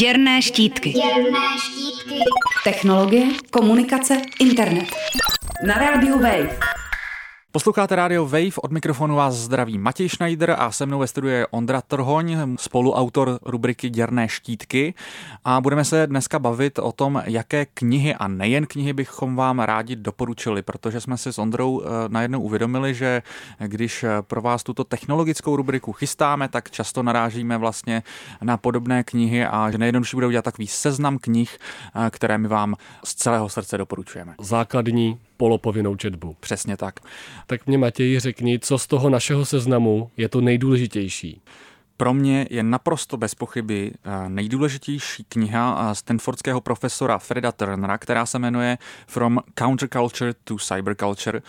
[0.00, 0.90] Děrné štítky.
[0.90, 2.18] Děrné štítky.
[2.64, 4.96] Technologie, komunikace, internet.
[5.66, 6.77] Na rádiu Wave.
[7.58, 11.46] Posloucháte Radio Wave, od mikrofonu vás zdraví Matěj Schneider a se mnou ve studiu je
[11.46, 14.94] Ondra Trhoň, spoluautor rubriky Děrné štítky
[15.44, 19.96] a budeme se dneska bavit o tom, jaké knihy a nejen knihy bychom vám rádi
[19.96, 23.22] doporučili, protože jsme si s Ondrou eh, najednou uvědomili, že
[23.58, 28.02] když eh, pro vás tuto technologickou rubriku chystáme, tak často narážíme vlastně
[28.42, 32.74] na podobné knihy a že nejjednodušší bude udělat takový seznam knih, eh, které my vám
[33.04, 34.34] z celého srdce doporučujeme.
[34.40, 36.36] Základní polopovinnou četbu.
[36.40, 37.00] Přesně tak.
[37.46, 41.40] Tak mě Matěj řekni, co z toho našeho seznamu je to nejdůležitější.
[42.00, 48.38] Pro mě je naprosto bez pochyby eh, nejdůležitější kniha stanfordského profesora Freda Turnera, která se
[48.38, 51.42] jmenuje From Counterculture to Cyberculture.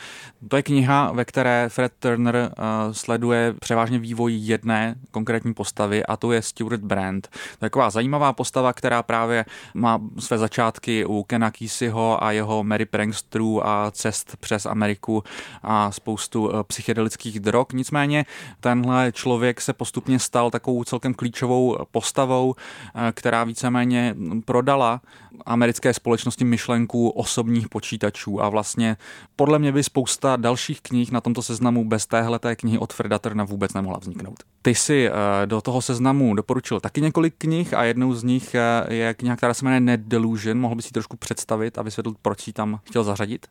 [0.48, 2.53] To je kniha, ve které Fred Turner eh,
[2.91, 7.30] sleduje převážně vývoj jedné konkrétní postavy a to je Stuart Brand.
[7.59, 13.67] Taková zajímavá postava, která právě má své začátky u Kena Keseyho a jeho Mary Pranksterů
[13.67, 15.23] a cest přes Ameriku
[15.63, 17.66] a spoustu eh, psychedelických drog.
[17.73, 18.25] Nicméně
[18.59, 25.01] tenhle člověk se postupně stal stal takovou celkem klíčovou postavou, eh, která víceméně prodala
[25.45, 28.97] americké společnosti myšlenku osobních počítačů a vlastně
[29.35, 33.43] podle mě by spousta dalších knih na tomto seznamu bez téhleté knihy od Freda Turna
[33.43, 34.43] vůbec nemohla vzniknout.
[34.61, 35.11] Ty si eh,
[35.45, 39.53] do toho seznamu doporučil taky několik knih a jednou z nich eh, je kniha, která
[39.53, 40.59] se jmenuje Net Delusion.
[40.59, 43.47] Mohl bys si trošku představit a vysvětlit, proč ji tam chtěl zařadit?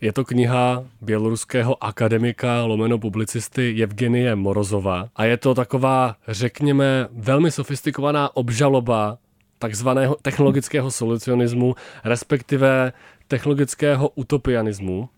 [0.00, 7.50] Je to kniha běloruského akademika lomeno publicisty Evgenie Morozova a je to taková, řekněme, velmi
[7.50, 9.18] sofistikovaná obžaloba
[9.62, 11.74] takzvaného technologického solucionismu,
[12.04, 12.92] respektive
[13.28, 15.08] technologického utopianismu,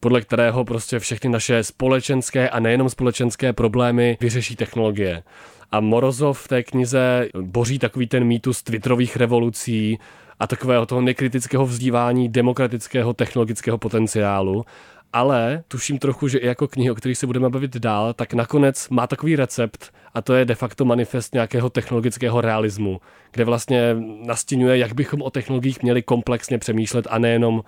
[0.00, 5.22] podle kterého prostě všechny naše společenské a nejenom společenské problémy vyřeší technologie.
[5.70, 9.98] A Morozov v té knize boří takový ten mýtus twitterových revolucí
[10.40, 14.64] a takového toho nekritického vzdívání demokratického technologického potenciálu
[15.12, 18.88] ale tuším trochu, že i jako knihy, o kterých se budeme bavit dál, tak nakonec
[18.88, 23.00] má takový recept a to je de facto manifest nějakého technologického realismu,
[23.32, 23.96] kde vlastně
[24.26, 27.62] nastínuje, jak bychom o technologiích měli komplexně přemýšlet a nejenom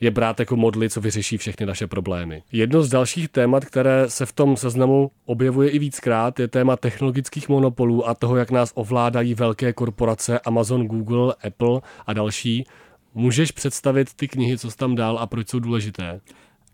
[0.00, 2.42] je brát jako modly, co vyřeší všechny naše problémy.
[2.52, 7.48] Jedno z dalších témat, které se v tom seznamu objevuje i víckrát, je téma technologických
[7.48, 12.66] monopolů a toho, jak nás ovládají velké korporace Amazon, Google, Apple a další.
[13.14, 16.20] Můžeš představit ty knihy, co jsi tam dál a proč jsou důležité?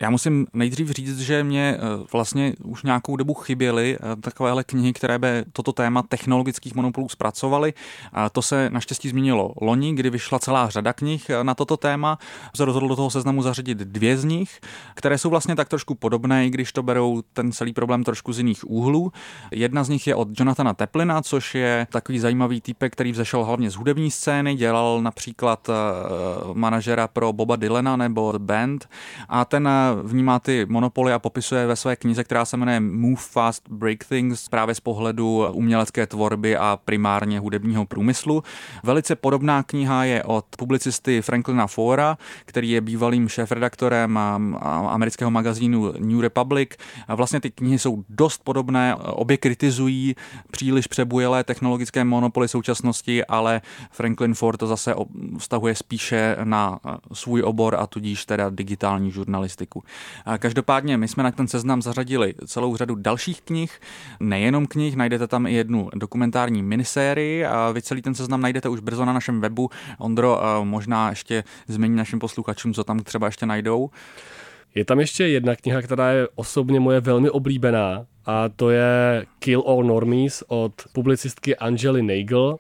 [0.01, 4.93] Já musím nejdřív říct, že mě eh, vlastně už nějakou dobu chyběly eh, takovéhle knihy,
[4.93, 7.75] které by toto téma technologických monopolů zpracovaly.
[8.33, 12.19] To se naštěstí změnilo loni, kdy vyšla celá řada knih eh, na toto téma.
[12.57, 14.61] Se rozhodl do toho seznamu zařadit dvě z nich,
[14.95, 18.39] které jsou vlastně tak trošku podobné, i když to berou ten celý problém trošku z
[18.39, 19.13] jiných úhlů.
[19.51, 23.71] Jedna z nich je od Jonathana Teplina, což je takový zajímavý typek, který vzešel hlavně
[23.71, 25.71] z hudební scény, dělal například
[26.53, 28.89] manažera pro Boba Dylana nebo The Band
[29.29, 29.69] a ten
[30.03, 34.49] vnímá ty monopoly a popisuje ve své knize, která se jmenuje Move Fast Break Things
[34.49, 38.43] právě z pohledu umělecké tvorby a primárně hudebního průmyslu.
[38.83, 44.19] Velice podobná kniha je od publicisty Franklina Fora, který je bývalým šéfredaktorem
[44.89, 46.71] amerického magazínu New Republic.
[47.09, 50.17] Vlastně ty knihy jsou dost podobné, obě kritizují
[50.51, 53.61] příliš přebujelé technologické monopoly současnosti, ale
[53.91, 54.95] Franklin Ford to zase
[55.39, 56.81] vztahuje spíše na
[57.13, 59.76] svůj obor a tudíž teda digitální žurnalistiku.
[59.77, 60.39] Česku.
[60.39, 63.81] Každopádně my jsme na ten seznam zařadili celou řadu dalších knih,
[64.21, 68.81] nejenom knih, najdete tam i jednu dokumentární minisérii a vy celý ten seznam najdete už
[68.81, 69.71] brzo na našem webu.
[69.99, 73.91] Ondro, možná ještě zmení našim posluchačům, co tam třeba ještě najdou.
[74.75, 79.65] Je tam ještě jedna kniha, která je osobně moje velmi oblíbená a to je Kill
[79.67, 82.59] All Normies od publicistky Angely Nagel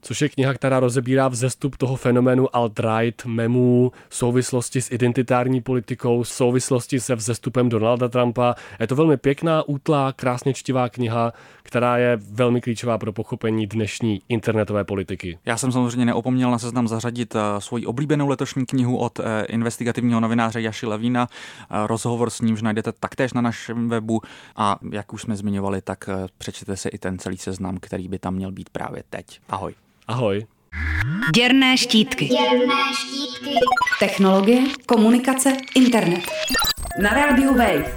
[0.00, 7.00] což je kniha, která rozebírá vzestup toho fenoménu alt-right, memů, souvislosti s identitární politikou, souvislosti
[7.00, 8.54] se vzestupem Donalda Trumpa.
[8.80, 11.32] Je to velmi pěkná, útlá, krásně čtivá kniha,
[11.62, 15.38] která je velmi klíčová pro pochopení dnešní internetové politiky.
[15.46, 20.20] Já jsem samozřejmě neopomněl na seznam zařadit uh, svoji oblíbenou letošní knihu od uh, investigativního
[20.20, 21.28] novináře Jaši Levína.
[21.70, 24.20] Uh, rozhovor s nímž najdete taktéž na našem webu
[24.56, 26.08] a jak už jsme zmiňovali, tak
[26.38, 29.40] přečtěte si i ten celý seznam, který by tam měl být právě teď.
[29.48, 29.74] Ahoj.
[30.08, 30.46] Ahoj.
[31.34, 32.24] Děrné štítky.
[32.24, 33.54] Děrné štítky.
[34.00, 36.20] Technologie, komunikace, internet.
[37.02, 37.94] Na rádiu Wave.